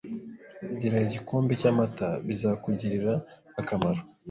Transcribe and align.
Gira 0.79 0.97
igikombe 1.05 1.51
cyamata. 1.61 2.07
Bizakugirira 2.27 3.13
akamaro. 3.59 4.01